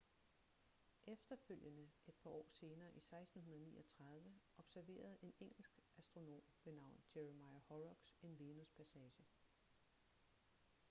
efterfølgende 1.05 1.91
et 2.07 2.13
par 2.15 2.29
år 2.29 2.45
senere 2.49 2.93
i 2.93 2.97
1639 2.97 4.39
observerede 4.57 5.17
en 5.21 5.33
engelsk 5.39 5.79
astronom 5.97 6.43
ved 6.63 6.73
navn 6.75 7.03
jeremiah 7.15 7.61
horrocks 7.67 8.15
en 8.21 8.39
venuspassage 8.39 9.25